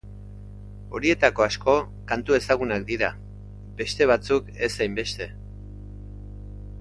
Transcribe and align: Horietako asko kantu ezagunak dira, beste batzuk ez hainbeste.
Horietako 0.99 1.43
asko 1.47 1.75
kantu 2.13 2.37
ezagunak 2.37 2.87
dira, 2.89 3.09
beste 3.81 4.07
batzuk 4.13 4.49
ez 4.69 4.73
hainbeste. 4.87 5.29